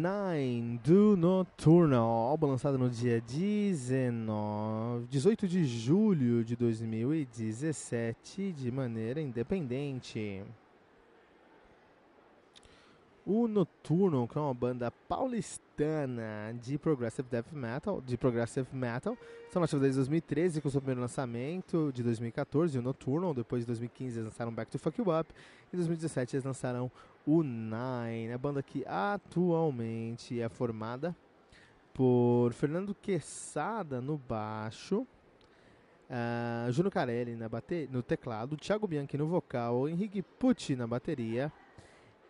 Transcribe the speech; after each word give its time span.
Nine 0.00 0.78
do 0.82 1.14
Nocturnal, 1.14 2.28
álbum 2.30 2.46
lançado 2.46 2.78
no 2.78 2.88
dia 2.88 3.20
19, 3.20 5.06
18 5.10 5.46
de 5.46 5.66
julho 5.66 6.42
de 6.42 6.56
2017 6.56 8.50
de 8.52 8.70
maneira 8.70 9.20
independente. 9.20 10.42
O 13.32 13.46
Nocturnal, 13.46 14.26
que 14.26 14.36
é 14.36 14.40
uma 14.40 14.52
banda 14.52 14.90
paulistana 14.90 16.52
de 16.60 16.76
progressive 16.76 17.28
death 17.30 17.52
metal, 17.52 18.00
de 18.00 18.16
progressive 18.16 18.66
metal, 18.72 19.16
são 19.52 19.60
nativos 19.62 19.82
desde 19.82 19.98
2013 19.98 20.60
com 20.60 20.66
o 20.66 20.70
seu 20.72 20.80
primeiro 20.80 21.00
lançamento 21.00 21.92
de 21.94 22.02
2014, 22.02 22.76
o 22.76 22.82
Nocturnal, 22.82 23.32
depois 23.32 23.62
de 23.62 23.68
2015 23.68 24.18
eles 24.18 24.24
lançaram 24.24 24.52
Back 24.52 24.68
to 24.68 24.80
Fuck 24.80 25.00
You 25.00 25.16
Up, 25.16 25.32
em 25.72 25.76
2017 25.76 26.34
eles 26.34 26.44
lançaram 26.44 26.90
o 27.24 27.44
Nine, 27.44 28.32
a 28.32 28.36
banda 28.36 28.64
que 28.64 28.84
atualmente 28.84 30.40
é 30.40 30.48
formada 30.48 31.14
por 31.94 32.52
Fernando 32.52 32.96
Quesada 32.96 34.00
no 34.00 34.18
baixo, 34.18 35.06
uh, 36.10 36.72
Juno 36.72 36.90
Carelli 36.90 37.36
na 37.36 37.48
bate 37.48 37.88
no 37.92 38.02
teclado, 38.02 38.56
Thiago 38.56 38.88
Bianchi 38.88 39.16
no 39.16 39.28
vocal, 39.28 39.88
Henrique 39.88 40.20
Pucci 40.20 40.74
na 40.74 40.88
bateria 40.88 41.52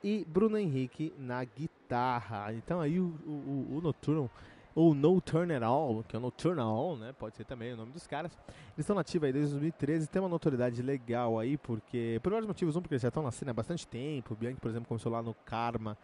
e 0.02 0.25
Bruno 0.28 0.58
Henrique 0.58 1.12
na 1.19 1.44
guitarra. 1.44 2.52
Então 2.54 2.80
aí 2.80 2.98
o, 2.98 3.14
o, 3.26 3.78
o 3.78 4.30
ou 4.75 4.94
No 4.94 5.20
Turn 5.20 5.52
At 5.52 5.62
All, 5.62 6.04
que 6.06 6.14
é 6.14 6.19
o 6.19 6.22
Nocturnal, 6.22 6.97
né? 6.97 7.12
Pode 7.19 7.36
ser 7.36 7.44
também 7.44 7.72
o 7.72 7.76
nome 7.76 7.92
dos 7.92 8.06
caras. 8.06 8.32
Eles 8.48 8.78
estão 8.78 8.94
nativos 8.94 9.26
aí 9.26 9.32
desde 9.32 9.50
2013, 9.50 10.08
tem 10.08 10.22
uma 10.22 10.28
notoriedade 10.28 10.80
legal 10.80 11.38
aí, 11.38 11.56
porque 11.56 12.20
por 12.22 12.30
vários 12.30 12.47
motivos, 12.47 12.76
um 12.76 12.80
porque 12.80 12.94
eles 12.94 13.02
já 13.02 13.08
estão 13.08 13.22
na 13.22 13.32
cena 13.32 13.50
há 13.50 13.54
bastante 13.54 13.86
tempo. 13.86 14.34
O 14.34 14.36
Bianchi, 14.36 14.60
por 14.60 14.70
exemplo, 14.70 14.88
começou 14.88 15.10
lá 15.10 15.22
no 15.22 15.34
Karma, 15.44 15.98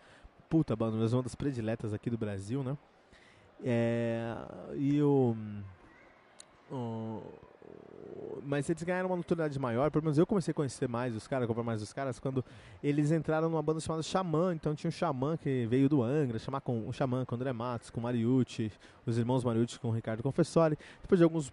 puta 0.48 0.75
banda, 0.75 0.97
uma 1.15 1.22
das 1.22 1.34
prediletas 1.34 1.94
aqui 1.94 2.10
do 2.10 2.19
Brasil, 2.19 2.62
né? 2.62 2.76
É, 3.65 4.37
e 4.75 5.00
o, 5.00 5.34
o 6.71 7.22
mas 8.47 8.69
eles 8.71 8.82
ganharam 8.82 9.09
uma 9.09 9.16
notoriedade 9.16 9.59
maior, 9.59 9.91
pelo 9.91 10.04
menos 10.04 10.19
eu 10.19 10.27
comecei 10.27 10.53
a 10.53 10.54
conhecer 10.54 10.88
mais 10.88 11.15
os 11.15 11.27
caras, 11.27 11.47
comprar 11.49 11.65
mais 11.65 11.82
os 11.82 11.93
caras, 11.93 12.19
quando 12.19 12.44
eles 12.82 13.10
entraram 13.10 13.50
numa 13.50 13.62
banda 13.62 13.81
chamada 13.81 14.03
Xamã, 14.03 14.54
então 14.54 14.75
tinha 14.75 14.88
um 14.88 14.93
Xamã 14.93 15.37
que 15.37 15.66
veio 15.66 15.88
do 15.88 16.03
Angra, 16.03 16.38
chamar 16.38 16.60
com 16.60 16.78
um 16.87 16.93
Xamã 16.93 17.25
com 17.25 17.34
o 17.34 17.37
André 17.37 17.53
Matos, 17.53 17.91
com 17.91 18.00
o 18.00 18.03
Mariucci, 18.03 18.71
os 19.04 19.19
irmãos 19.19 19.43
Mariucci 19.43 19.81
com 19.81 19.88
o 19.88 19.93
Ricardo 19.93 20.22
Confessori. 20.22 20.78
Depois 21.03 21.19
de 21.19 21.25
alguns 21.25 21.53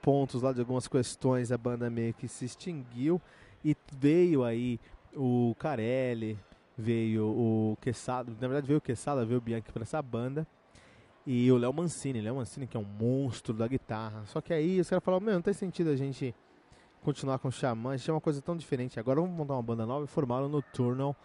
pontos 0.00 0.42
lá, 0.42 0.52
de 0.52 0.60
algumas 0.60 0.86
questões, 0.86 1.50
a 1.50 1.58
banda 1.58 1.90
meio 1.90 2.14
que 2.14 2.28
se 2.28 2.44
extinguiu 2.44 3.20
e 3.64 3.76
veio 3.98 4.44
aí 4.44 4.78
o 5.14 5.54
Carelli, 5.58 6.38
veio 6.78 7.24
o 7.26 7.78
Quesada, 7.80 8.30
na 8.30 8.48
verdade 8.48 8.66
veio 8.66 8.78
o 8.78 8.80
Quesada, 8.82 9.24
veio 9.24 9.38
o 9.38 9.42
Bianchi 9.42 9.72
para 9.72 9.82
essa 9.82 10.00
banda. 10.00 10.46
E 11.26 11.50
o 11.52 11.56
Léo 11.56 11.72
Mancini, 11.72 12.20
Léo 12.20 12.36
Mancini 12.36 12.66
que 12.66 12.76
é 12.76 12.80
um 12.80 12.84
monstro 12.84 13.54
da 13.54 13.68
guitarra. 13.68 14.24
Só 14.26 14.40
que 14.40 14.52
aí 14.52 14.80
os 14.80 14.88
caras 14.88 15.04
falaram, 15.04 15.24
meu, 15.24 15.34
não 15.34 15.42
tem 15.42 15.54
sentido 15.54 15.90
a 15.90 15.96
gente 15.96 16.34
continuar 17.02 17.38
com 17.38 17.48
o 17.48 17.52
Xamã, 17.52 17.96
gente 17.96 18.10
é 18.10 18.12
uma 18.12 18.20
coisa 18.20 18.40
tão 18.42 18.56
diferente. 18.56 18.98
Agora 18.98 19.20
vamos 19.20 19.36
montar 19.36 19.54
uma 19.54 19.62
banda 19.62 19.86
nova 19.86 20.04
e 20.04 20.08
formaram 20.08 20.48
no 20.48 20.62
Turnal 20.62 21.16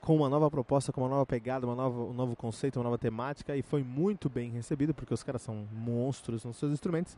com 0.00 0.16
uma 0.16 0.28
nova 0.28 0.50
proposta, 0.50 0.92
com 0.92 1.00
uma 1.00 1.08
nova 1.08 1.24
pegada, 1.24 1.66
uma 1.66 1.74
nova, 1.74 1.98
um 2.02 2.12
novo 2.12 2.36
conceito, 2.36 2.76
uma 2.76 2.84
nova 2.84 2.98
temática 2.98 3.56
e 3.56 3.62
foi 3.62 3.82
muito 3.82 4.28
bem 4.28 4.50
recebido 4.50 4.92
porque 4.92 5.14
os 5.14 5.22
caras 5.22 5.40
são 5.40 5.66
monstros 5.72 6.44
nos 6.44 6.58
seus 6.58 6.72
instrumentos 6.72 7.16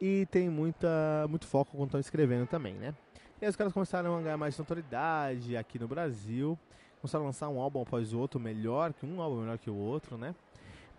e 0.00 0.24
tem 0.26 0.48
muita, 0.48 1.26
muito 1.28 1.46
foco 1.46 1.72
quando 1.72 1.86
estão 1.86 2.00
escrevendo 2.00 2.46
também, 2.46 2.74
né? 2.74 2.94
E 3.40 3.44
aí 3.44 3.50
os 3.50 3.56
caras 3.56 3.72
começaram 3.72 4.16
a 4.16 4.20
ganhar 4.20 4.36
mais 4.36 4.56
notoriedade 4.56 5.56
aqui 5.56 5.80
no 5.80 5.88
Brasil, 5.88 6.56
começaram 7.00 7.24
a 7.24 7.28
lançar 7.28 7.48
um 7.48 7.60
álbum 7.60 7.82
após 7.82 8.12
o 8.12 8.18
outro 8.18 8.38
melhor, 8.38 8.92
que 8.92 9.04
um 9.04 9.20
álbum 9.20 9.40
melhor 9.40 9.58
que 9.58 9.68
o 9.68 9.76
outro, 9.76 10.16
né? 10.16 10.32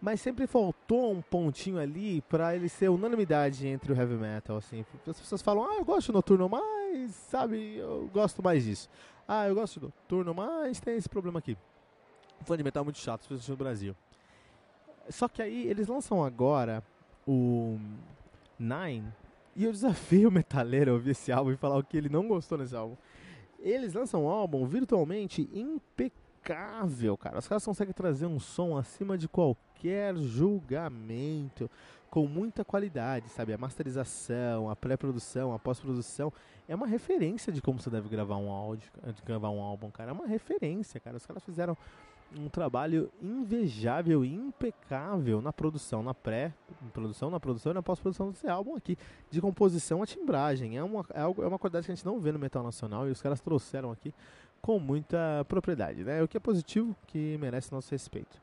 Mas 0.02 0.22
sempre 0.22 0.48
faltou 0.48 1.12
um 1.12 1.22
pontinho 1.22 1.78
ali 1.78 2.22
para 2.22 2.56
ele 2.56 2.70
ser 2.70 2.90
unanimidade 2.90 3.68
entre 3.68 3.92
o 3.92 3.96
heavy 3.96 4.16
metal, 4.16 4.58
assim. 4.58 4.86
As 5.06 5.20
pessoas 5.20 5.42
falam, 5.42 5.66
ah, 5.70 5.76
eu 5.76 5.86
gosto 5.86 6.08
de 6.08 6.14
Noturno, 6.14 6.48
mas, 6.48 7.12
sabe, 7.12 7.76
eu 7.78 8.10
gosto 8.14 8.42
mais 8.42 8.64
disso. 8.64 8.90
Ah, 9.28 9.48
eu 9.48 9.56
gosto 9.56 9.80
de 9.80 9.86
Noturno, 9.86 10.34
mas 10.34 10.80
tem 10.80 10.96
esse 10.96 11.10
problema 11.10 11.40
aqui. 11.40 11.58
fã 12.46 12.56
de 12.56 12.64
metal 12.64 12.84
muito 12.84 13.00
chato, 13.00 13.22
especialmente 13.22 13.50
no 13.52 13.58
Brasil. 13.58 13.96
Só 15.10 15.28
que 15.28 15.42
aí 15.42 15.68
eles 15.68 15.88
lançam 15.88 16.24
agora 16.24 16.84
o 17.28 17.78
Nine, 18.58 19.12
e 19.56 19.66
eu 19.66 19.72
desafio 19.72 20.30
o 20.30 20.32
metaleiro 20.32 20.92
a 20.92 20.94
ouvir 20.94 21.12
esse 21.12 21.32
álbum 21.32 21.52
e 21.52 21.58
falar 21.58 21.78
o 21.78 21.84
que 21.84 21.98
ele 21.98 22.10
não 22.10 22.28
gostou 22.28 22.58
nesse 22.58 22.76
álbum. 22.76 22.96
Eles 23.60 23.94
lançam 23.94 24.24
um 24.24 24.30
álbum 24.30 24.66
virtualmente 24.66 25.50
impecável, 25.54 26.29
cara. 26.40 27.40
Os 27.40 27.48
caras 27.48 27.66
conseguem 27.66 27.94
trazer 27.94 28.26
um 28.26 28.40
som 28.40 28.78
acima 28.78 29.18
de 29.18 29.28
qualquer 29.28 30.16
julgamento, 30.16 31.70
com 32.10 32.26
muita 32.28 32.66
qualidade, 32.66 33.30
sabe? 33.30 33.54
A 33.54 33.58
masterização, 33.58 34.70
a 34.70 34.76
pré-produção, 34.76 35.54
a 35.54 35.60
pós-produção 35.60 36.34
é 36.68 36.76
uma 36.76 36.88
referência 36.88 37.54
de 37.54 37.62
como 37.62 37.80
você 37.80 37.90
deve 37.90 38.10
gravar 38.10 38.38
um 38.38 38.50
áudio, 38.50 38.90
de 39.16 39.22
gravar 39.22 39.50
um 39.50 39.62
álbum, 39.62 39.92
cara. 39.92 40.12
É 40.12 40.14
uma 40.14 40.28
referência, 40.28 41.00
cara. 41.00 41.18
Os 41.18 41.26
caras 41.26 41.44
fizeram 41.44 41.78
um 42.38 42.48
trabalho 42.48 43.12
invejável 43.22 44.24
impecável 44.24 45.42
na 45.42 45.52
produção, 45.52 46.04
na 46.04 46.14
pré-produção, 46.14 47.30
na 47.30 47.40
produção 47.40 47.72
e 47.72 47.76
na 47.76 47.82
pós-produção 47.82 48.30
desse 48.30 48.48
álbum 48.48 48.76
aqui, 48.76 48.98
de 49.32 49.42
composição 49.42 50.04
a 50.04 50.06
timbragem. 50.06 50.78
É 50.78 50.84
uma, 50.84 51.06
é, 51.14 51.22
é 51.22 51.48
uma 51.48 51.58
qualidade 51.58 51.86
que 51.86 51.92
a 51.92 51.96
gente 51.96 52.06
não 52.06 52.20
vê 52.20 52.32
no 52.32 52.40
metal 52.40 52.64
nacional 52.64 53.08
e 53.08 53.12
os 53.12 53.22
caras 53.22 53.42
trouxeram 53.42 53.92
aqui 53.92 54.14
com 54.62 54.80
muita 54.80 55.46
propriedade, 55.48 56.04
né? 56.04 56.22
O 56.22 56.28
que 56.28 56.38
é 56.38 56.40
positivo, 56.40 56.96
que 57.08 57.38
merece 57.40 57.72
nosso 57.72 57.92
respeito. 57.92 58.42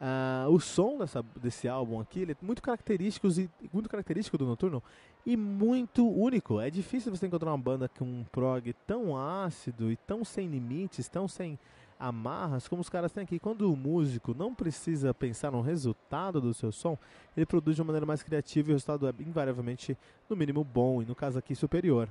Uh, 0.00 0.50
o 0.50 0.60
som 0.60 0.98
dessa, 0.98 1.24
desse 1.40 1.68
álbum 1.68 2.00
aqui 2.00 2.26
é 2.30 2.44
muito 2.44 2.60
característico, 2.60 3.28
muito 3.72 3.88
característico 3.88 4.36
do 4.36 4.44
Noturno 4.44 4.82
e 5.24 5.36
muito 5.36 6.06
único. 6.06 6.60
É 6.60 6.68
difícil 6.68 7.14
você 7.14 7.26
encontrar 7.26 7.50
uma 7.50 7.58
banda 7.58 7.88
com 7.88 8.04
um 8.04 8.24
prog 8.30 8.72
tão 8.86 9.16
ácido 9.16 9.90
e 9.90 9.96
tão 9.96 10.24
sem 10.24 10.48
limites, 10.48 11.08
tão 11.08 11.26
sem 11.26 11.58
amarras 11.98 12.68
como 12.68 12.82
os 12.82 12.88
caras 12.88 13.12
têm 13.12 13.22
aqui. 13.22 13.38
Quando 13.38 13.72
o 13.72 13.76
músico 13.76 14.34
não 14.34 14.54
precisa 14.54 15.14
pensar 15.14 15.52
no 15.52 15.60
resultado 15.60 16.40
do 16.40 16.52
seu 16.52 16.70
som, 16.70 16.98
ele 17.36 17.46
produz 17.46 17.76
de 17.76 17.82
uma 17.82 17.86
maneira 17.86 18.04
mais 18.04 18.22
criativa 18.22 18.68
e 18.68 18.72
o 18.72 18.74
resultado 18.74 19.08
é 19.08 19.14
invariavelmente, 19.20 19.96
no 20.28 20.36
mínimo, 20.36 20.64
bom 20.64 21.02
e 21.02 21.06
no 21.06 21.14
caso 21.14 21.38
aqui 21.38 21.54
superior. 21.54 22.08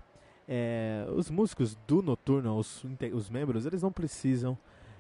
É, 0.48 1.06
os 1.16 1.30
músicos 1.30 1.76
do 1.88 2.02
Noturno, 2.02 2.58
os, 2.58 2.84
os 3.14 3.30
membros, 3.30 3.66
eles 3.66 3.82
não 3.82 3.92
precisam 3.92 4.58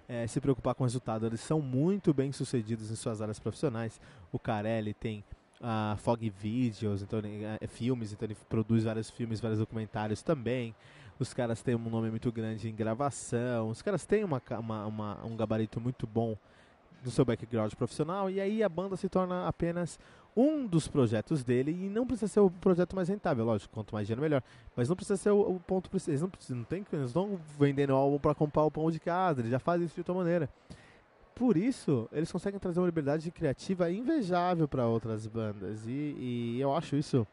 é, 0.07 0.25
se 0.27 0.39
preocupar 0.39 0.75
com 0.75 0.83
o 0.83 0.87
resultado. 0.87 1.25
Eles 1.25 1.41
são 1.41 1.61
muito 1.61 2.13
bem 2.13 2.31
sucedidos 2.31 2.91
em 2.91 2.95
suas 2.95 3.21
áreas 3.21 3.39
profissionais. 3.39 3.99
O 4.31 4.39
Carelli 4.39 4.93
tem 4.93 5.23
a 5.61 5.95
Fog 5.97 6.29
Videos, 6.29 7.01
então, 7.01 7.21
é, 7.59 7.67
filmes, 7.67 8.11
então 8.11 8.25
ele 8.25 8.35
produz 8.49 8.83
vários 8.83 9.09
filmes, 9.09 9.39
vários 9.39 9.59
documentários 9.59 10.21
também. 10.21 10.75
os 11.17 11.33
caras 11.33 11.61
têm 11.61 11.75
um 11.75 11.89
nome 11.89 12.09
muito 12.09 12.29
grande 12.31 12.67
em 12.67 12.75
gravação, 12.75 13.69
os 13.69 13.81
caras 13.81 14.05
têm 14.05 14.25
uma, 14.25 14.41
uma, 14.59 14.85
uma, 14.85 15.25
um 15.25 15.37
gabarito 15.37 15.79
muito 15.79 16.05
bom 16.05 16.37
no 17.03 17.11
seu 17.11 17.25
background 17.25 17.73
profissional, 17.73 18.29
e 18.29 18.39
aí 18.39 18.63
a 18.63 18.69
banda 18.69 18.95
se 18.95 19.09
torna 19.09 19.47
apenas 19.47 19.99
um 20.35 20.65
dos 20.65 20.87
projetos 20.87 21.43
dele 21.43 21.71
e 21.71 21.89
não 21.89 22.07
precisa 22.07 22.27
ser 22.27 22.39
o 22.39 22.49
projeto 22.49 22.95
mais 22.95 23.07
rentável, 23.07 23.45
lógico, 23.45 23.73
quanto 23.73 23.93
mais 23.93 24.07
dinheiro 24.07 24.21
melhor, 24.21 24.41
mas 24.75 24.89
não 24.89 24.95
precisa 24.95 25.17
ser 25.17 25.29
o, 25.29 25.41
o 25.41 25.59
ponto 25.59 25.89
eles 26.07 26.21
não 26.21 26.29
precisam, 26.29 26.57
não 26.57 26.63
tem 26.63 26.85
eles 26.91 27.07
estão 27.07 27.39
vendendo 27.59 27.93
álbum 27.93 28.17
para 28.17 28.33
comprar 28.33 28.63
o 28.63 28.71
pão 28.71 28.89
de 28.89 28.99
casa, 28.99 29.41
eles 29.41 29.51
já 29.51 29.59
fazem 29.59 29.85
isso 29.85 29.93
de 29.93 30.01
outra 30.01 30.13
maneira. 30.13 30.49
Por 31.35 31.57
isso, 31.57 32.07
eles 32.11 32.31
conseguem 32.31 32.59
trazer 32.59 32.79
uma 32.79 32.85
liberdade 32.85 33.29
criativa 33.31 33.91
invejável 33.91 34.67
para 34.67 34.87
outras 34.87 35.25
bandas 35.25 35.85
e, 35.87 36.15
e, 36.17 36.61
eu 36.61 36.75
acho 36.75 36.95
isso 36.95 37.25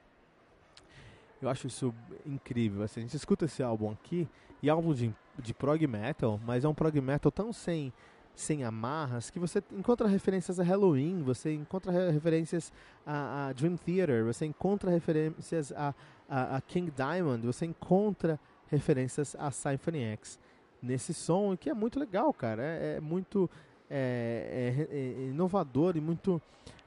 eu 1.40 1.48
acho 1.48 1.66
isso 1.66 1.94
incrível. 2.26 2.82
Assim, 2.82 3.00
a 3.00 3.02
gente 3.02 3.16
escuta 3.16 3.46
esse 3.46 3.62
álbum 3.62 3.90
aqui 3.90 4.28
e 4.62 4.68
é 4.68 4.72
álbum 4.72 4.92
de, 4.92 5.14
de 5.38 5.54
prog 5.54 5.86
metal, 5.86 6.38
mas 6.44 6.64
é 6.64 6.68
um 6.68 6.74
prog 6.74 7.00
metal 7.00 7.32
tão 7.32 7.52
sem 7.52 7.92
sem 8.34 8.64
amarras, 8.64 9.30
que 9.30 9.38
você 9.38 9.62
encontra 9.72 10.08
referências 10.08 10.58
a 10.58 10.62
Halloween, 10.62 11.22
você 11.22 11.52
encontra 11.52 11.92
referências 12.10 12.72
a, 13.06 13.48
a 13.48 13.52
Dream 13.52 13.76
Theater, 13.76 14.24
você 14.24 14.46
encontra 14.46 14.90
referências 14.90 15.72
a, 15.72 15.94
a, 16.28 16.56
a, 16.56 16.60
King 16.60 16.90
Diamond, 16.90 17.46
você 17.46 17.66
encontra 17.66 18.40
referências 18.68 19.36
a 19.38 19.50
Symphony 19.50 20.04
X 20.04 20.38
nesse 20.82 21.12
som, 21.12 21.56
que 21.56 21.68
é 21.68 21.74
muito 21.74 21.98
legal, 21.98 22.32
cara. 22.32 22.62
É, 22.62 22.96
é 22.96 23.00
muito 23.00 23.50
é, 23.90 24.86
é, 24.90 24.96
é, 24.96 25.28
inovador 25.28 25.96
e 25.96 26.00
muito 26.00 26.40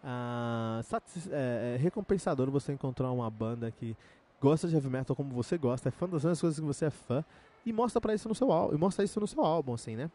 ah, 0.04 0.82
é, 1.32 1.76
é, 1.76 1.78
recompensador 1.78 2.50
você 2.50 2.74
encontrar 2.74 3.12
uma 3.12 3.30
banda 3.30 3.70
que 3.72 3.96
gosta 4.42 4.68
de 4.68 4.76
heavy 4.76 4.90
metal 4.90 5.16
como 5.16 5.34
você 5.34 5.58
gosta, 5.58 5.90
é 5.90 5.92
fã 5.92 6.08
das 6.08 6.24
mesmas 6.24 6.42
coisas 6.42 6.60
que 6.60 6.66
você 6.66 6.86
é 6.86 6.90
fã 6.90 7.24
e 7.66 7.72
mostra 7.72 8.02
para 8.02 8.14
isso 8.14 8.28
no 8.28 8.36
seu 8.36 8.52
álbum, 8.52 8.76
e 8.76 8.78
mostra 8.78 9.06
isso 9.06 9.20
no 9.20 9.28
seu 9.28 9.44
álbum, 9.44 9.74
assim, 9.74 9.96
né? 9.96 10.12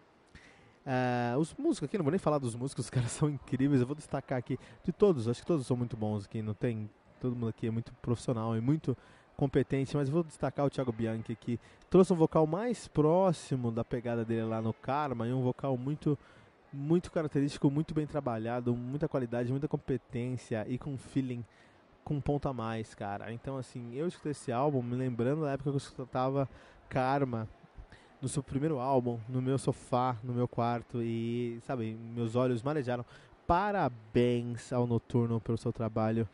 Uh, 0.86 1.38
os 1.38 1.54
músicos 1.54 1.88
aqui, 1.88 1.98
não 1.98 2.04
vou 2.04 2.10
nem 2.10 2.18
falar 2.18 2.38
dos 2.38 2.54
músicos, 2.54 2.86
os 2.86 2.90
caras 2.90 3.10
são 3.12 3.28
incríveis. 3.28 3.80
Eu 3.80 3.86
vou 3.86 3.96
destacar 3.96 4.38
aqui 4.38 4.58
de 4.84 4.92
todos, 4.92 5.28
acho 5.28 5.40
que 5.40 5.46
todos 5.46 5.66
são 5.66 5.76
muito 5.76 5.96
bons 5.96 6.24
aqui. 6.24 6.42
Não 6.42 6.54
tem. 6.54 6.88
Todo 7.20 7.34
mundo 7.34 7.48
aqui 7.48 7.66
é 7.66 7.70
muito 7.70 7.92
profissional 7.94 8.56
e 8.56 8.60
muito 8.60 8.96
competente, 9.38 9.96
mas 9.96 10.08
vou 10.08 10.24
destacar 10.24 10.66
o 10.66 10.70
Thiago 10.70 10.90
Bianchi 10.90 11.36
que 11.36 11.60
trouxe 11.88 12.12
um 12.12 12.16
vocal 12.16 12.44
mais 12.44 12.88
próximo 12.88 13.70
da 13.70 13.84
pegada 13.84 14.24
dele 14.24 14.42
lá 14.42 14.60
no 14.60 14.72
Karma 14.72 15.28
e 15.28 15.32
um 15.32 15.42
vocal 15.42 15.76
muito 15.76 16.18
muito 16.72 17.10
característico, 17.10 17.70
muito 17.70 17.94
bem 17.94 18.06
trabalhado, 18.06 18.74
muita 18.74 19.08
qualidade, 19.08 19.50
muita 19.50 19.66
competência 19.66 20.66
e 20.68 20.76
com 20.76 20.98
feeling 20.98 21.44
com 22.04 22.14
um 22.14 22.20
ponto 22.20 22.48
a 22.48 22.52
mais, 22.52 22.94
cara. 22.94 23.32
Então 23.32 23.56
assim, 23.56 23.94
eu 23.94 24.08
escutei 24.08 24.32
esse 24.32 24.50
álbum 24.50 24.82
me 24.82 24.96
lembrando 24.96 25.42
da 25.42 25.52
época 25.52 25.70
que 25.70 25.76
eu 25.76 25.78
escutava 25.78 26.48
Karma 26.88 27.48
no 28.20 28.28
seu 28.28 28.42
primeiro 28.42 28.78
álbum, 28.78 29.18
no 29.28 29.40
meu 29.40 29.58
sofá, 29.58 30.16
no 30.22 30.32
meu 30.32 30.48
quarto 30.48 31.02
e, 31.02 31.58
sabe, 31.66 31.96
meus 32.14 32.34
olhos 32.34 32.62
marejaram. 32.62 33.04
Parabéns 33.46 34.72
ao 34.72 34.86
Noturno 34.86 35.40
pelo 35.40 35.56
seu 35.56 35.72
trabalho 35.72 36.28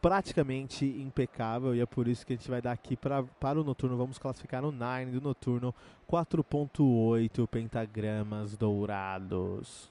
praticamente 0.00 0.84
impecável 0.84 1.74
e 1.74 1.80
é 1.80 1.86
por 1.86 2.08
isso 2.08 2.26
que 2.26 2.32
a 2.32 2.36
gente 2.36 2.48
vai 2.48 2.62
dar 2.62 2.72
aqui 2.72 2.96
pra, 2.96 3.22
para 3.22 3.60
o 3.60 3.64
Noturno, 3.64 3.96
vamos 3.96 4.18
classificar 4.18 4.64
o 4.64 4.72
Nine 4.72 5.12
do 5.12 5.20
Noturno 5.20 5.74
4.8 6.10 7.46
pentagramas 7.46 8.56
dourados. 8.56 9.90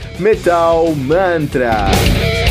Metal 0.21 0.93
Mantra. 0.93 2.50